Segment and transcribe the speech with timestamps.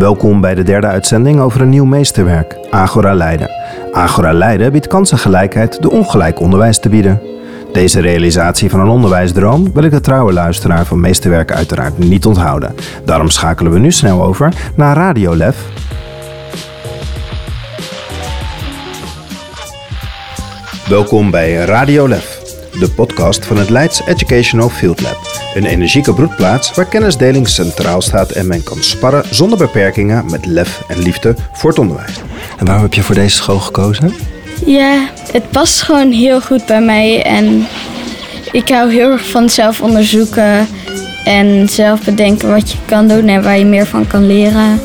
[0.00, 3.50] Welkom bij de derde uitzending over een nieuw meesterwerk, Agora Leiden.
[3.92, 7.20] Agora Leiden biedt kansengelijkheid door ongelijk onderwijs te bieden.
[7.72, 12.74] Deze realisatie van een onderwijsdroom wil ik de trouwe luisteraar van meesterwerk uiteraard niet onthouden.
[13.04, 15.56] Daarom schakelen we nu snel over naar Radio Lef.
[20.88, 22.39] Welkom bij Radio Lef,
[22.78, 25.18] de podcast van het Leids Educational Field Lab.
[25.54, 30.82] Een energieke broedplaats waar kennisdeling centraal staat en men kan sparren zonder beperkingen met lef
[30.88, 32.20] en liefde voor het onderwijs.
[32.58, 34.12] En waarom heb je voor deze school gekozen?
[34.66, 37.66] Ja, het past gewoon heel goed bij mij en
[38.52, 40.66] ik hou heel erg van zelf onderzoeken
[41.24, 44.80] en zelf bedenken wat je kan doen en waar je meer van kan leren.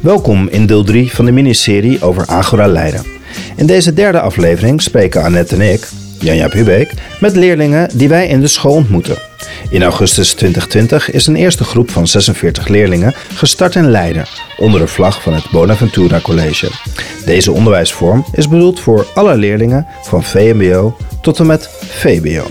[0.00, 3.04] Welkom in deel 3 van de miniserie over Agora Leiden.
[3.56, 5.88] In deze derde aflevering spreken Annette en ik,
[6.26, 9.18] Janja Hubeek, met leerlingen die wij in de school ontmoeten.
[9.70, 14.24] In augustus 2020 is een eerste groep van 46 leerlingen gestart in Leiden
[14.56, 16.70] onder de vlag van het Bonaventura College.
[17.24, 22.46] Deze onderwijsvorm is bedoeld voor alle leerlingen van VMBO tot en met VBO.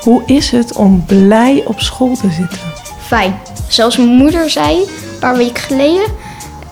[0.00, 2.58] Hoe is het om blij op school te zitten?
[3.06, 3.38] Fijn.
[3.68, 6.04] Zoals mijn moeder zei, een paar weken geleden,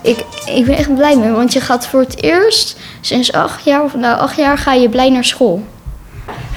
[0.01, 3.83] ik, ik ben echt blij mee, want je gaat voor het eerst sinds acht jaar,
[3.83, 5.63] of nou acht jaar, ga je blij naar school.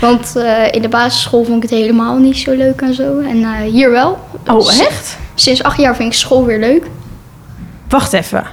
[0.03, 3.19] Want eh, in de basisschool vond ik het helemaal niet zo leuk en zo.
[3.19, 4.19] En eh, hier wel.
[4.47, 5.19] Oh, echt?
[5.35, 6.87] Sinds acht jaar vind ik school weer leuk.
[7.89, 8.47] Wacht even.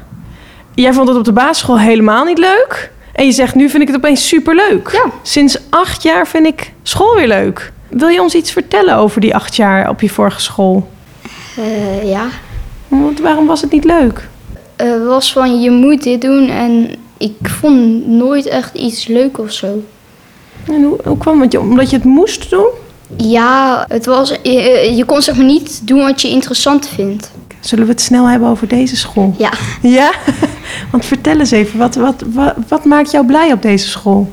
[0.76, 2.92] Jij vond het op de basisschool helemaal niet leuk?
[3.14, 4.90] En je zegt, nu vind ik het opeens superleuk.
[4.92, 5.06] Ja.
[5.22, 7.72] Sinds acht jaar vind ik school weer leuk.
[7.88, 10.90] Wil je ons iets vertellen over die acht jaar op je vorige school?
[11.58, 12.26] Eh, ja.
[12.88, 14.28] Want waarom was het niet leuk?
[14.76, 16.50] Het was van, je moet dit doen.
[16.50, 19.84] En ik vond nooit echt iets leuk of zo.
[20.70, 21.58] En hoe, hoe kwam het?
[21.58, 22.68] Omdat je het moest doen?
[23.18, 27.32] Ja, het was, je, je kon zeg maar niet doen wat je interessant vindt.
[27.60, 29.36] Zullen we het snel hebben over deze school?
[29.38, 29.52] Ja.
[29.82, 30.12] Ja?
[30.92, 34.30] Want vertel eens even, wat, wat, wat, wat maakt jou blij op deze school?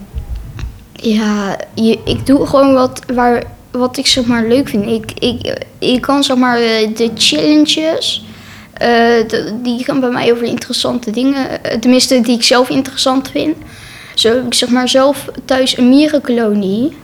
[0.92, 4.86] Ja, je, ik doe gewoon wat, waar, wat ik zeg maar leuk vind.
[4.86, 8.24] Ik, ik, ik kan zeg maar eh, de challenges,
[8.72, 8.88] eh,
[9.28, 11.62] de- die gaan bij mij over interessante dingen.
[11.64, 13.56] eh, Tenminste, die ik zelf interessant vind.
[14.18, 16.96] Zo ik zeg maar zelf thuis een mierenkolonie.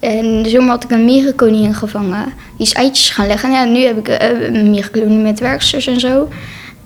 [0.00, 2.24] En zomaar had ik een mierenkoningin gevangen.
[2.56, 3.48] Die is eitjes gaan leggen.
[3.48, 6.28] En ja, nu heb ik eh, een mierenkolonie met werksters en zo.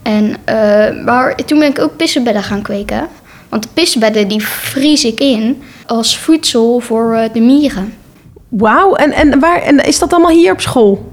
[0.02, 3.08] En, eh, maar toen ben ik ook pissenbedden gaan kweken.
[3.48, 7.94] Want de pissenbedden die vries ik in als voedsel voor eh, de mieren.
[8.48, 11.12] Wauw, en, en, waar, en is dat allemaal hier op school?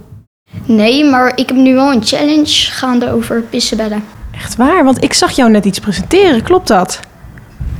[0.65, 4.03] Nee, maar ik heb nu wel een challenge gaande over pissenbedden.
[4.35, 4.83] Echt waar?
[4.83, 6.99] Want ik zag jou net iets presenteren, klopt dat?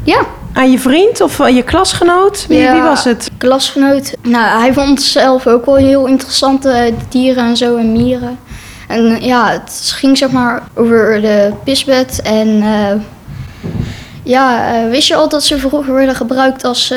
[0.03, 2.45] Ja, Aan je vriend of aan je klasgenoot?
[2.47, 2.73] Wie, Ja.
[2.73, 3.29] wie was het?
[3.37, 4.13] klasgenoot.
[4.21, 8.39] Nou, hij vond zelf ook wel heel interessante dieren en zo en mieren.
[8.87, 12.21] En eh, ja, het ging zeg maar over de pisbed.
[12.21, 12.99] En eh,
[14.23, 16.93] ja, eh, wist je al dat ze vroeger werden gebruikt als,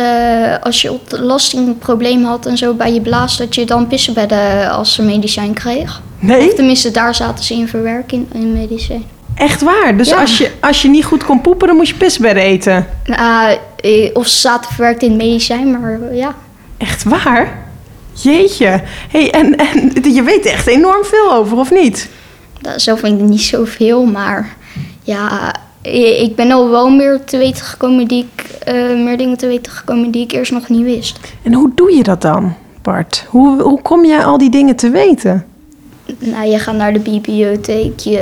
[0.63, 5.55] als je ontlastingprobleem had en zo bij je blaas, dat je dan pissenbedden als medicijn
[5.55, 6.01] kreeg?
[6.19, 6.47] Nee?
[6.49, 9.05] Of tenminste, daar zaten ze in verwerkt in, in medicijn.
[9.37, 9.97] Echt waar?
[9.97, 10.21] Dus Ja.
[10.21, 12.87] als, je, als je niet goed kon poepen, dan moest je pisbedden eten?
[13.05, 16.35] Eh, of ze zaten verwerkt in medicijn, maar eh, ja.
[16.79, 17.65] Echt waar?
[18.13, 18.81] Jeetje.
[19.11, 22.09] hey, en, en je weet er echt enorm veel over, of niet?
[22.61, 24.57] Nou, zelf vind ik niet zoveel, maar
[25.03, 25.55] ja,
[25.87, 29.47] i- ik ben al wel meer te weten gekomen die ik, eh, meer dingen te
[29.47, 31.19] weten gekomen die ik eerst nog niet wist.
[31.43, 33.25] En hoe doe je dat dan, Bart?
[33.29, 35.47] Hoe, hoe kom jij al die dingen te weten?
[36.19, 38.19] Nou, je gaat naar de bibliotheek, je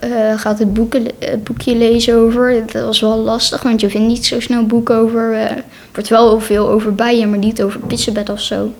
[0.00, 2.62] eh, gaat het, boeken, het boekje lezen over.
[2.72, 5.32] Dat was wel lastig, want je vindt niet zo snel boeken over.
[5.32, 8.72] eh, er wordt wel heel veel over bijen, maar niet over pissenbed of zo.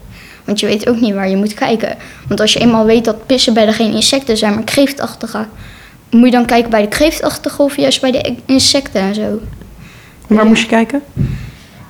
[0.44, 1.96] Want je weet ook niet waar je moet kijken.
[2.28, 5.46] Want als je eenmaal weet dat pissenbedden geen insecten zijn, maar kreeftachtige,
[6.10, 9.40] moet je dan kijken bij de kreeftachtige of juist bij de insecten en zo.
[10.26, 11.02] Waar moest je kijken?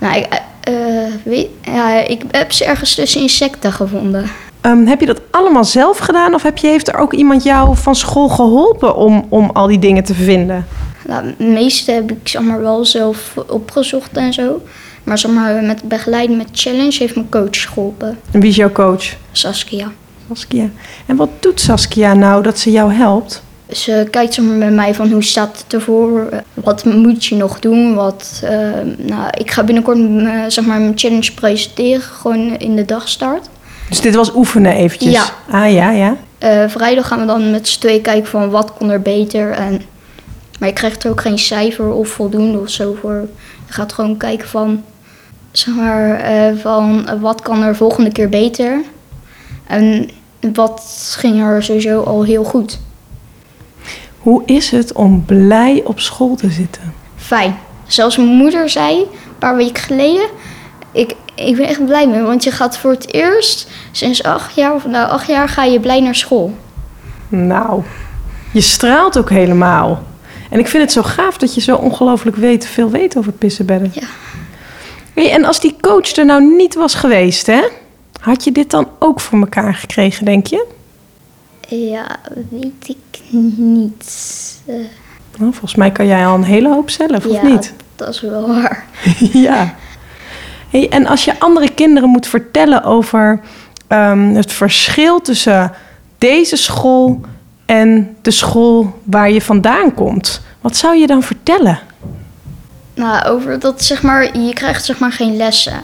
[0.01, 0.27] Nou, ik,
[0.61, 4.31] eh, eh, weet, ja, ik heb ze ergens tussen insecten gevonden.
[4.67, 6.35] Ehm, heb je dat allemaal zelf gedaan?
[6.35, 9.79] Of heb je, heeft er ook iemand jou van school geholpen om, om al die
[9.79, 10.67] dingen te vinden?
[11.07, 14.63] Nou, het meeste heb ik zeg maar, wel zelf opgezocht en zo.
[15.05, 18.73] Maar zeg maar, met begeleiding met challenge heeft mijn coach geholpen, En wie is jouw
[18.73, 19.05] coach?
[19.33, 19.93] Saskia.
[20.29, 20.71] Saskia.
[21.07, 23.43] En wat doet Saskia nou dat ze jou helpt?
[23.71, 27.61] Ze kijkt zeg maar, met mij van hoe staat het ervoor, wat moet je nog
[27.61, 27.95] doen.
[27.95, 28.59] Wat, eh,
[28.97, 33.49] nou, ik ga binnenkort eh, zeg maar, mijn challenge presenteren, gewoon in de dagstart.
[33.89, 35.13] Dus dit was oefenen eventjes?
[35.13, 35.25] Ja.
[35.51, 36.17] Ah ja, ja.
[36.39, 39.51] Eh, vrijdag gaan we dan met z'n tweeën kijken van wat kon er beter.
[39.51, 39.83] En,
[40.59, 43.29] maar je krijgt er ook geen cijfer of voldoende of zo voor.
[43.67, 44.83] Je gaat gewoon kijken van,
[45.53, 48.83] zeg maar, eh, van wat kan er volgende keer beter.
[49.67, 50.11] En
[50.53, 52.79] wat ging er sowieso al heel goed.
[54.19, 56.95] Hoe is het om blij op school te zitten?
[57.17, 57.57] Fijn.
[57.87, 60.29] Zelfs mijn moeder zei een paar weken geleden.
[60.97, 64.75] Ik, ik ben echt blij mee, want je gaat voor het eerst sinds acht jaar,
[64.75, 66.55] of nou acht jaar, ga je blij naar school.
[67.29, 67.83] Nou,
[68.53, 70.03] je straalt ook helemaal.
[70.51, 73.91] En ik vind het zo gaaf dat je zo ongelooflijk weet, veel weet over pissenbedden.
[73.95, 74.07] Ja.
[75.15, 77.69] Hey, en als die coach er nou niet was geweest, hè?
[78.21, 80.67] Had je dit dan ook voor elkaar gekregen, denk je?
[81.69, 82.17] Ja,
[82.51, 84.15] weet ik niet.
[85.37, 87.73] Nou, volgens mij kan jij al een hele hoop zelf, of ja, niet?
[87.97, 88.85] dat is wel waar.
[89.49, 89.75] ja.
[90.85, 93.41] En als je andere kinderen moet vertellen over
[93.89, 95.73] ehm, het verschil tussen
[96.19, 97.21] deze school
[97.67, 101.79] en de school waar je vandaan komt, wat zou je dan vertellen?
[102.95, 105.83] Nou, over dat zeg maar, je krijgt zeg maar geen lessen.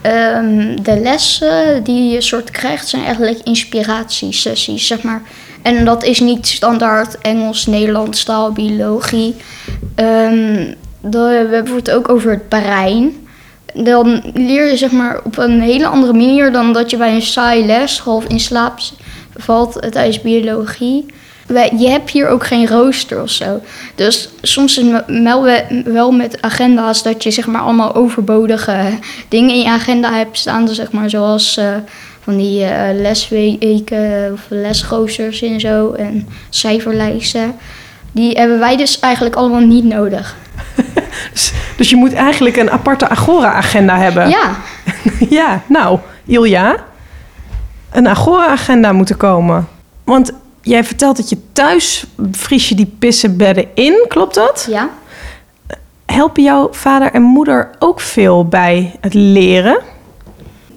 [0.00, 5.22] Ehm, de lessen die je soort krijgt zijn eigenlijk inspiratiesessies, zeg maar.
[5.62, 9.34] En dat is niet standaard Engels, Nederlands, taal, biologie.
[9.94, 13.21] Ehm, we hebben het ook over het brein.
[13.74, 17.22] Dan leer je zeg maar op een hele andere manier dan dat je bij een
[17.22, 18.78] saai les half in slaap
[19.36, 21.06] valt tijdens biologie.
[21.78, 23.60] Je hebt hier ook geen rooster of zo.
[23.94, 28.98] Dus soms is het wel, we- wel met agenda's dat je zeg maar allemaal overbodige
[29.28, 30.64] dingen in je agenda hebt staan.
[30.66, 31.66] Dus zeg maar zoals eh,
[32.20, 37.54] van die eh, lesweken of lesroosters en zo en cijferlijsten.
[38.12, 40.36] Die hebben wij dus eigenlijk allemaal niet nodig.
[41.32, 44.28] Dus, dus je moet eigenlijk een aparte Agora-agenda hebben.
[44.28, 44.56] Ja,
[45.38, 46.76] Ja, nou, Ilja,
[47.92, 49.68] een Agora-agenda moeten komen.
[50.04, 50.32] Want
[50.62, 54.66] jij vertelt dat je thuis vries je die pissenbedden in, klopt dat?
[54.70, 54.88] ja.
[56.06, 59.78] Helpen jouw vader en moeder ook veel bij het leren?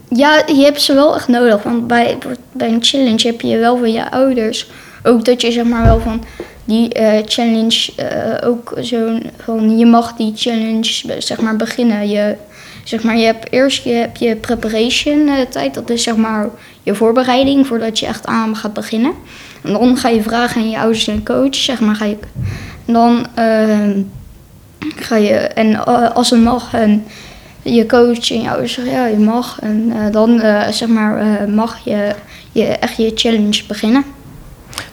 [0.09, 1.63] Ja, je hebt ze wel echt nodig.
[1.63, 2.17] Want bij,
[2.51, 4.69] bij een challenge heb je wel van je ouders.
[5.03, 6.23] Ook dat je zeg maar wel van
[6.65, 12.09] die eh, challenge eh, ook zo'n van je mag die challenge zeg maar beginnen.
[12.09, 12.35] Je,
[12.83, 15.73] zeg maar, je hebt eerst je, heb je preparation eh, tijd.
[15.73, 16.49] Dat is zeg maar
[16.83, 19.11] je voorbereiding voordat je echt aan gaat beginnen.
[19.63, 21.55] En dan ga je vragen aan je ouders en coach.
[21.55, 22.17] Zeg maar ga je
[22.85, 24.01] dan ehm,
[24.95, 27.05] ga je en eh, als het mag en
[27.61, 31.17] je coach en je ouders zeggen ja je mag en eh, dan eh, zeg maar
[31.17, 32.15] eh, mag je,
[32.51, 34.03] je echt je challenge beginnen.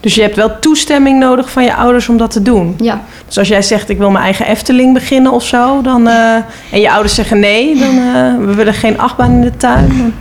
[0.01, 2.75] Dus je hebt wel toestemming nodig van je ouders om dat te doen.
[2.81, 5.81] Ja, Dus als jij zegt, ik wil mijn eigen Efteling beginnen of zo...
[5.83, 6.35] Dan, eh,
[6.71, 9.89] en je ouders zeggen nee, dan eh, we willen geen achtbaan in de tuin...
[9.89, 10.15] dan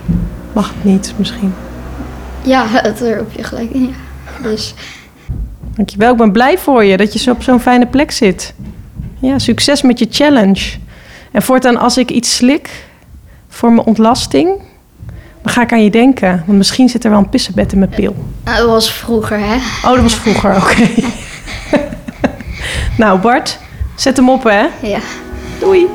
[0.53, 1.53] mag het niet misschien.
[2.43, 3.81] ja daar heb je gelijk in.
[3.81, 4.49] Ja.
[4.49, 4.73] Dus
[5.75, 8.53] Dankjewel, ik ben blij voor je dat je zo op zo'n fijne plek zit.
[9.19, 10.71] Ja, succes met je challenge.
[11.31, 12.85] En voortaan als ik iets slik
[13.49, 14.49] voor mijn ontlasting...
[15.41, 16.43] dan ga ik aan je denken.
[16.45, 18.15] Want misschien zit er wel een pissenbed in mijn pil.
[18.43, 19.55] dat was vroeger hè.
[19.55, 20.89] Oh, dat was vroeger, oké.
[23.03, 23.59] nou Bart,
[23.95, 24.65] zet hem op hè.
[24.81, 24.99] Ja.
[25.59, 25.87] Doei.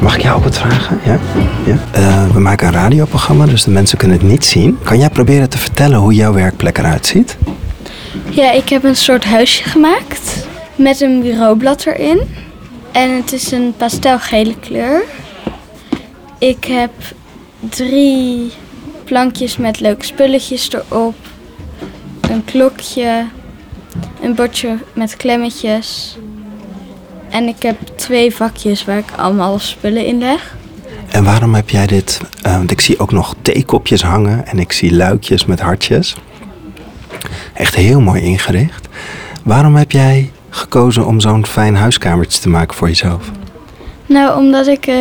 [0.00, 1.00] Mag ik jou ook wat vragen?
[1.04, 1.18] Ja?
[1.64, 1.76] ja?
[1.92, 4.78] Eh, we maken een radioprogramma, dus de mensen kunnen het niet zien.
[4.82, 7.36] Kan jij proberen te vertellen hoe jouw werkplek eruit ziet?
[8.28, 10.46] Ja, ik heb een soort huisje gemaakt
[10.76, 12.20] met een bureaublad erin.
[12.92, 15.02] En het is een pastelgele kleur.
[16.38, 16.92] Ik heb
[17.58, 18.52] drie
[19.04, 21.16] plankjes met leuke spulletjes erop.
[22.20, 23.26] Een klokje,
[24.22, 26.16] een bordje met klemmetjes.
[27.30, 30.56] En ik heb twee vakjes waar ik allemaal spullen in leg.
[31.10, 32.20] En waarom heb jij dit?
[32.42, 36.16] eh, want ik zie ook nog theekopjes hangen en ik zie luikjes met hartjes.
[37.54, 38.88] Echt heel mooi ingericht.
[39.44, 43.30] Waarom heb jij gekozen om zo'n fijn huiskamertje te maken voor jezelf?
[44.06, 44.96] Nou, omdat ik eh,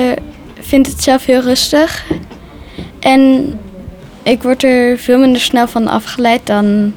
[0.59, 2.05] vind het zelf heel rustig.
[2.99, 3.53] En
[4.23, 6.93] ik word er veel minder snel van afgeleid dan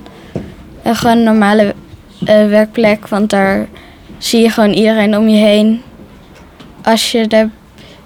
[0.82, 1.74] een normale
[2.24, 3.08] eh, werkplek.
[3.08, 3.68] Want daar
[4.18, 5.82] zie je gewoon iedereen om je heen
[6.82, 7.50] als je daar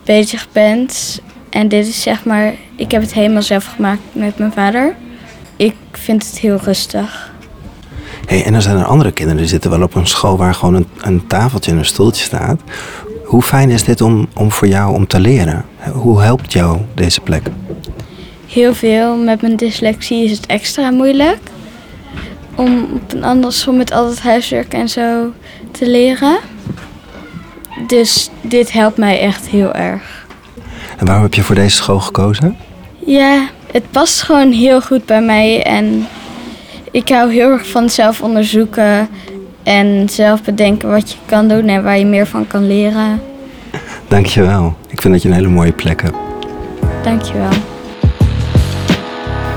[0.05, 1.21] bezig bent.
[1.51, 4.95] En dit is zeg maar, ik heb het helemaal zelf gemaakt met mijn vader.
[5.57, 7.34] Ik vind het heel rustig.
[8.27, 10.75] Hey, en dan zijn er andere kinderen die zitten wel op een school waar gewoon
[10.75, 12.61] een, een tafeltje en een stoeltje staat.
[13.25, 15.65] Hoe fijn is dit om, om voor jou om te leren?
[15.93, 17.43] Hoe helpt jou deze plek?
[18.47, 19.17] Heel veel.
[19.17, 21.39] Met mijn dyslexie is het extra moeilijk.
[22.55, 25.33] Om op een andere school met al het huiswerk en zo
[25.71, 26.39] te leren.
[27.87, 30.27] Dus dit helpt mij echt heel erg.
[30.97, 32.57] En waarom heb je voor deze school gekozen?
[33.07, 35.63] Ja, het past gewoon heel goed bij mij.
[35.63, 36.07] En
[36.95, 39.09] ik hou heel erg van zelf onderzoeken.
[39.63, 43.21] En zelf bedenken wat je kan doen en waar je meer van kan leren.
[44.09, 44.77] Dankjewel.
[44.89, 46.17] Ik vind dat je een hele mooie plek hebt.
[47.03, 47.49] Dankjewel.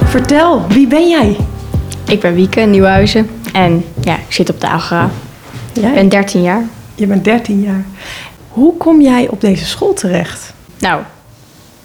[0.04, 1.36] Vertel, wie ben jij?
[2.08, 3.30] Ik ben Wieke, Nieuwhuizen.
[3.54, 5.10] En ja, ik zit op de Agora.
[5.74, 6.64] Ja, Ik ben 13 jaar.
[6.96, 7.86] je bent 13 jaar.
[8.50, 10.54] Hoe kom jij op deze school terecht?
[10.80, 11.02] Nou,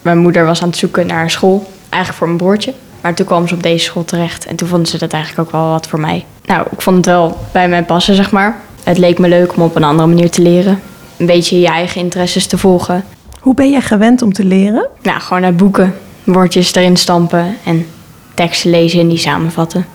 [0.02, 1.70] mijn moeder was aan het zoeken naar een school.
[1.88, 2.72] Eigenlijk voor mijn broertje.
[3.02, 4.46] Maar toen kwam ze op deze school terecht.
[4.46, 6.24] En toen vonden ze dat eigenlijk ook wel wat voor mij.
[6.44, 8.60] Nou, ik vond het wel bij mij passen, zeg maar.
[8.82, 10.80] Het leek me leuk om op een andere manier te leren.
[11.16, 13.04] Een beetje je eigen interesses te volgen.
[13.40, 14.88] Hoe ben jij gewend om te leren?
[15.02, 15.94] Nou, gewoon uit boeken.
[16.24, 17.56] Woordjes erin stampen.
[17.64, 17.86] En
[18.34, 19.86] teksten lezen en die samenvatten.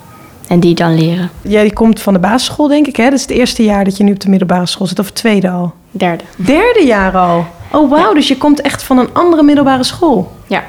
[0.48, 1.30] En die dan leren.
[1.42, 3.04] Jij komt van de basisschool, denk ik, hè?
[3.04, 5.16] Dat is het eerste jaar dat je nu op de middelbare school zit, of het
[5.16, 5.74] tweede al?
[5.92, 6.24] Derde.
[6.36, 7.46] Derde jaar al?
[7.72, 10.32] Oh, wauw, dus je komt echt van een andere middelbare school.
[10.48, 10.64] Ja.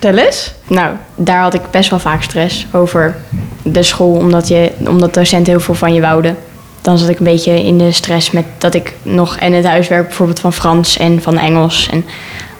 [0.00, 0.52] Vertel eens.
[0.66, 3.16] Nou, daar had ik best wel vaak stress over
[3.62, 6.36] de school, omdat, je, omdat docenten heel veel van je wouden.
[6.80, 10.06] Dan zat ik een beetje in de stress met dat ik nog en het huiswerk
[10.06, 12.04] bijvoorbeeld van Frans en van Engels en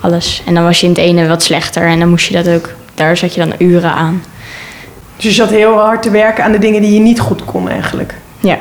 [0.01, 0.43] alles.
[0.47, 2.71] En dan was je in het ene wat slechter en dan moest je dat ook,
[2.95, 4.23] daar zat je dan uren aan.
[5.17, 7.69] Dus je zat heel hard te werken aan de dingen die je niet goed kon
[7.69, 8.15] eigenlijk.
[8.41, 8.59] Ja,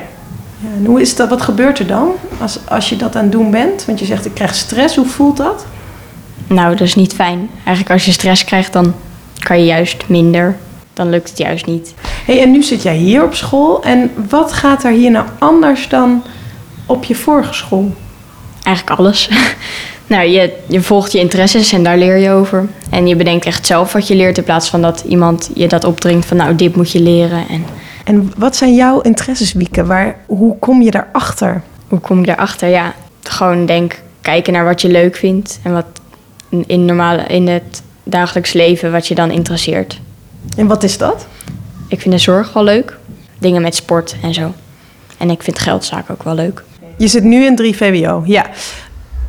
[0.59, 3.31] Ja, en hoe is dat, wat gebeurt er dan als, als je dat aan het
[3.31, 3.85] doen bent?
[3.85, 4.95] Want je zegt, ik krijg stress.
[4.95, 5.65] Hoe voelt dat?
[6.47, 7.49] Nou, dat is niet fijn.
[7.55, 8.93] Eigenlijk als je stress krijgt, dan
[9.39, 10.55] kan je juist minder.
[10.93, 11.93] Dan lukt het juist niet.
[12.25, 13.83] hey, en nu zit jij hier op school.
[13.83, 16.23] En wat gaat er hier nou anders dan
[16.85, 17.93] op je vorige school?
[18.63, 19.29] Eigenlijk alles.
[20.07, 22.67] nou, je, je volgt je interesses en daar leer je over.
[22.89, 25.83] En je bedenkt echt zelf wat je leert in plaats van dat iemand je dat
[25.83, 27.47] opdringt van nou, dit moet je leren.
[27.49, 27.65] En
[28.03, 29.85] En wat zijn jouw interesses, Wieke?
[29.85, 31.61] Waar, hoe kom je daarachter?
[31.87, 32.69] hoe kom je daarachter?
[32.69, 35.85] Ja, gewoon denk kijken naar wat je leuk vindt en wat
[36.49, 39.99] in, normale, in het dagelijks leven wat je dan interesseert.
[40.57, 41.27] En wat is dat?
[41.87, 42.97] Ik vind de zorg wel leuk.
[43.37, 44.53] Dingen met sport en zo.
[45.17, 46.63] En ik vind geldzaken ook wel leuk.
[46.97, 48.45] Je zit nu in 3 VWO, ja.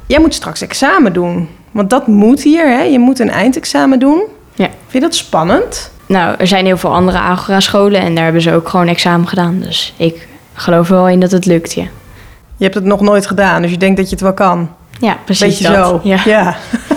[0.06, 1.48] Jij moet straks examen doen.
[1.70, 2.82] Want dat moet hier, hè?
[2.82, 4.22] Je moet een eindexamen doen.
[4.54, 4.64] Ja.
[4.64, 5.90] Vind je dat spannend?
[6.06, 9.60] Nou, er zijn heel veel andere Agora-scholen en daar hebben ze ook gewoon examen gedaan.
[9.60, 11.86] Dus ik geloof wel in dat het lukt, ja.
[12.56, 14.70] Je hebt het nog nooit gedaan, dus je denkt dat je het wel kan.
[15.00, 15.86] Ja, precies Beetje dat.
[15.86, 16.00] zo.
[16.02, 16.56] Ja.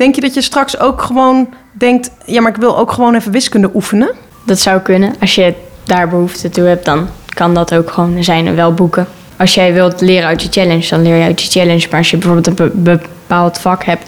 [0.00, 2.10] Denk je dat je straks ook gewoon denkt...
[2.26, 4.10] ja, maar ik wil ook gewoon even wiskunde oefenen?
[4.46, 5.14] Dat zou kunnen.
[5.20, 5.54] Als je
[5.84, 8.16] daar behoefte toe hebt, dan kan dat ook gewoon.
[8.16, 9.06] Er zijn wel boeken.
[9.36, 11.86] Als jij wilt leren uit je challenge, dan leer je uit je challenge.
[11.90, 14.04] Maar als je bijvoorbeeld een be- bepaald vak hebt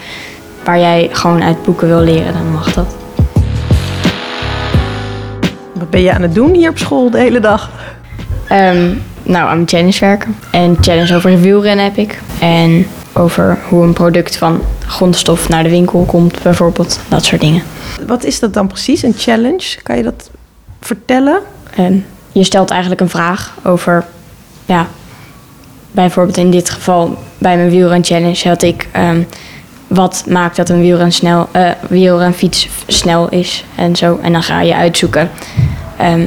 [0.65, 2.97] waar jij gewoon uit boeken wil leren, dan mag dat.
[5.73, 7.71] Wat ben je aan het doen hier op school de hele dag?
[8.49, 8.91] Ehm,
[9.23, 10.37] nou, aan mijn challenge werken.
[10.51, 12.19] En challenge over wielrennen heb ik.
[12.41, 17.01] En over hoe een product van grondstof naar de winkel komt, bijvoorbeeld.
[17.09, 17.63] Dat soort dingen.
[18.07, 19.83] Wat is dat dan precies, een challenge?
[19.83, 20.31] Kan je dat
[20.81, 21.41] vertellen?
[21.77, 21.97] Ehm,
[22.33, 24.05] je stelt eigenlijk een vraag over,
[24.67, 24.87] ja,
[25.91, 29.23] bijvoorbeeld in dit geval bij mijn wielren challenge had ik, ehm,
[29.87, 34.19] wat maakt dat een wielren snel, eh wielrenfiets snel is en zo.
[34.23, 35.31] En dan ga je uitzoeken
[35.97, 36.27] ehm,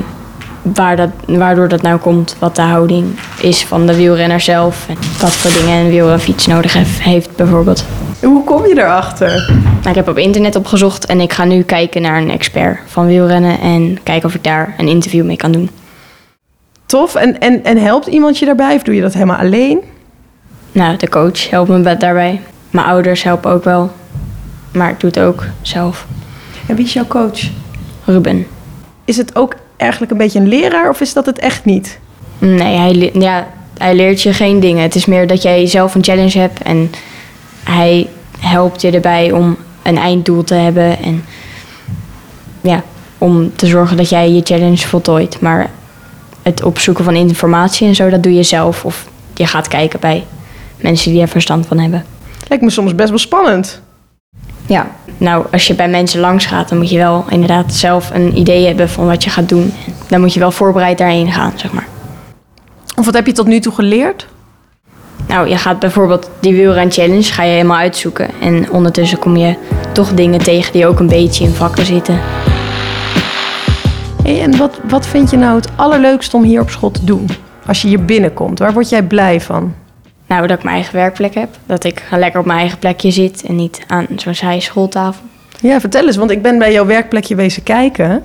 [0.74, 4.96] waar dat, waardoor dat nou komt, wat de houding is van de wielrenner zelf en
[5.20, 7.86] wat voor dingen een wielrenfiets nodig heeft bijvoorbeeld.
[8.22, 9.54] Hoe kom je erachter?
[9.58, 13.06] Nou, ik heb op internet opgezocht en ik ga nu kijken naar een expert van
[13.06, 15.70] wielrennen en kijken of ik daar een interview mee kan doen.
[16.86, 17.16] Tof.
[17.16, 19.82] En, en, en helpt iemand je daarbij of doe je dat helemaal alleen?
[20.72, 22.42] Nou, de coach helpt me daarbij.
[22.70, 23.92] Mijn ouders helpen ook wel.
[24.72, 26.06] Maar ik doe het ook zelf.
[26.68, 27.40] En wie is jouw coach?
[28.06, 28.48] Ruben.
[29.06, 32.00] Is het ook eigenlijk een beetje een leraar of is dat het echt niet?
[32.38, 34.84] Nee, hij, ja, hij leert je geen dingen.
[34.84, 36.62] Het is meer dat jij zelf een challenge hebt.
[36.62, 36.92] En
[37.64, 38.08] hij
[38.40, 41.00] helpt je erbij om een einddoel te hebben.
[41.04, 41.26] En
[42.62, 42.84] ja,
[43.18, 45.42] om te zorgen dat jij je challenge voltooit.
[45.42, 45.70] Maar
[46.42, 48.86] het opzoeken van informatie en zo, dat doe je zelf.
[48.86, 50.26] Of je gaat kijken bij
[50.78, 52.06] mensen die er verstand van hebben.
[52.48, 53.82] Lijkt me soms best wel spannend.
[54.68, 58.38] Ja, nou, als je bij mensen langs gaat, dan moet je wel inderdaad zelf een
[58.38, 59.74] idee hebben van wat je gaat doen.
[60.08, 61.88] Dan moet je wel voorbereid daarheen gaan, zeg maar.
[62.96, 64.28] Of wat heb je tot nu toe geleerd?
[65.28, 68.30] Nou, je gaat bijvoorbeeld die wielren challenge, ga je helemaal uitzoeken.
[68.42, 69.56] En ondertussen kom je
[69.92, 72.20] toch dingen tegen die ook een beetje in vakken zitten.
[74.24, 77.28] Hey, en wat, wat vind je nou het allerleukste om hier op school te doen?
[77.66, 79.74] Als je hier binnenkomt, waar word jij blij van?
[80.28, 81.50] Nou, dat ik mijn eigen werkplek heb.
[81.66, 85.24] Dat ik lekker op mijn eigen plekje zit en niet aan zo'n saaie schooltafel.
[85.62, 88.24] Ja, vertel eens, want ik ben bij jouw werkplekje wezen kijken.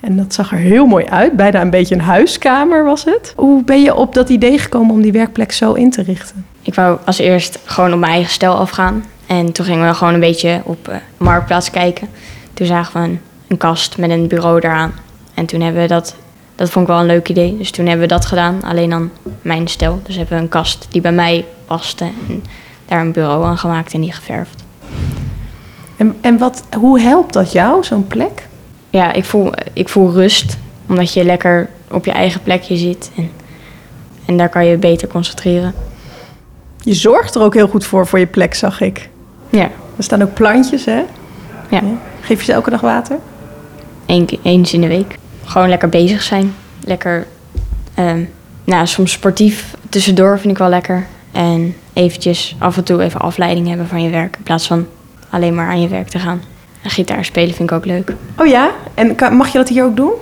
[0.00, 1.32] En dat zag er heel mooi uit.
[1.32, 3.32] Bijna een beetje een huiskamer was het.
[3.36, 6.46] Hoe ben je op dat idee gekomen om die werkplek zo in te richten?
[6.62, 9.04] Ik wou als eerst gewoon op mijn eigen stijl afgaan.
[9.26, 12.08] En toen gingen we gewoon een beetje op eh, Marktplaats kijken.
[12.54, 14.94] Toen zagen we een, een kast met een bureau eraan.
[15.34, 16.16] En toen hebben we dat...
[16.56, 17.56] Dat vond ik wel een leuk idee.
[17.56, 18.62] Dus toen hebben we dat gedaan.
[18.62, 19.10] Alleen dan
[19.42, 20.00] mijn stijl.
[20.04, 22.04] Dus hebben we een kast die bij mij paste.
[22.28, 22.44] En
[22.86, 24.64] daar een bureau aan gemaakt en die geverfd.
[25.96, 28.48] En, en wat, hoe helpt dat jou, zo'n plek?
[28.90, 30.56] Ja, ik voel, ik voel rust.
[30.88, 33.10] Omdat je lekker op je eigen plekje zit.
[33.16, 33.30] En,
[34.26, 35.74] en daar kan je beter concentreren.
[36.78, 39.08] Je zorgt er ook heel goed voor, voor je plek, zag ik.
[39.50, 41.02] Ja, Er staan ook plantjes, hè?
[41.70, 41.82] ja.
[42.20, 43.18] Geef je ze elke dag water?
[44.06, 45.18] Eén, eens in de week.
[45.46, 46.54] Gewoon lekker bezig zijn.
[46.84, 47.26] Lekker,
[47.94, 48.24] ehm,
[48.64, 51.06] nou, soms sportief tussendoor vind ik wel lekker.
[51.32, 54.36] En eventjes af en toe even afleiding hebben van je werk.
[54.36, 54.86] In plaats van
[55.30, 56.42] alleen maar aan je werk te gaan.
[56.82, 58.12] En gitaar spelen vind ik ook leuk.
[58.38, 58.70] Oh ja?
[58.94, 60.12] En kan- mag je dat hier ook doen?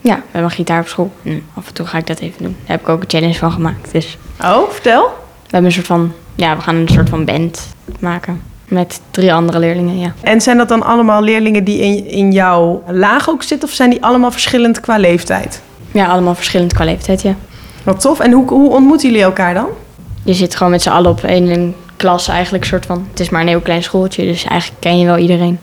[0.00, 1.12] Ja, we hebben gitaar op school.
[1.22, 2.56] En af en toe ga ik dat even doen.
[2.60, 3.92] Daar heb ik ook een challenge van gemaakt.
[3.92, 5.02] Dus Oh, vertel.
[5.02, 7.68] we hebben een soort van, ja, we gaan een soort van band
[8.00, 8.42] maken.
[8.74, 10.14] Met drie andere leerlingen, ja.
[10.20, 13.68] En zijn dat dan allemaal leerlingen die in, in jouw laag ook zitten?
[13.68, 15.62] Of zijn die allemaal verschillend qua leeftijd?
[15.92, 17.34] Ja, allemaal verschillend qua leeftijd, ja.
[17.82, 18.20] Wat tof.
[18.20, 19.66] En hoe, hoe ontmoeten jullie elkaar dan?
[20.24, 23.06] Je zit gewoon met z'n allen op één klas eigenlijk, soort van.
[23.10, 25.58] Het is maar een heel klein schooltje, dus eigenlijk ken je wel iedereen.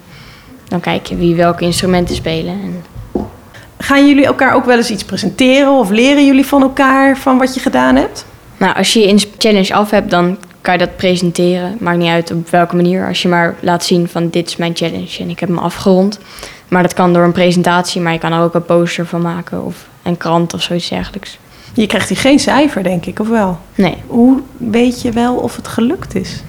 [0.68, 2.54] Dan kijk je wie welke instrumenten spelen.
[2.54, 2.84] En
[3.78, 5.72] Gaan jullie elkaar ook wel eens iets presenteren?
[5.72, 8.26] Of leren jullie van elkaar van wat je gedaan hebt?
[8.62, 11.78] nou, als je je challenge af hebt, dan kan je dat presenteren.
[11.80, 13.08] Maakt niet uit op welke manier.
[13.08, 16.20] Als je maar laat zien van dit is mijn challenge en ik heb hem afgerond.
[16.68, 19.66] Maar dat kan door een presentatie, maar je kan er ook een poster van maken
[19.66, 21.38] of een krant of zoiets dergelijks.
[21.74, 23.58] Je krijgt hier geen cijfer, denk ik, of wel?
[23.76, 26.42] Nee, Hoe weet je wel of het gelukt is?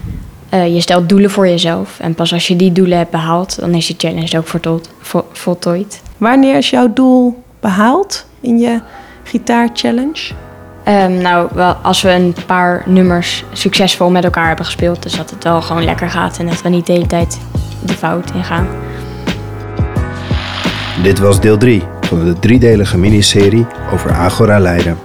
[0.49, 1.99] eh, je stelt doelen voor jezelf.
[2.01, 4.89] En pas als je die doelen hebt behaald, dan is je challenge ook voltooid.
[5.01, 6.01] vo- voltooid.
[6.17, 8.81] Wanneer is jouw doel behaald in je
[9.25, 10.33] gitaar-challenge?
[10.85, 15.31] Ehm, nou, wel, als we een paar nummers succesvol met elkaar hebben gespeeld, dus dat
[15.31, 17.41] het wel gewoon lekker gaat en dat we niet de hele tijd
[17.81, 18.67] de fout ingaan.
[21.03, 24.99] Dit was deel 3 van de driedelige miniserie over Agora Leiden.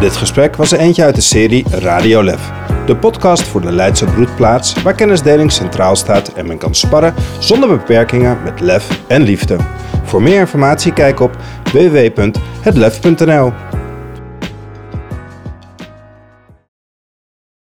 [0.00, 2.50] Dit gesprek was er eentje uit de serie Radio Lef.
[2.86, 7.68] De podcast voor de Leidse broedplaats waar kennisdeling centraal staat en men kan sparren zonder
[7.68, 9.56] beperkingen met lef en liefde.
[10.04, 11.36] Voor meer informatie kijk op
[11.72, 13.52] www.hetlef.nl.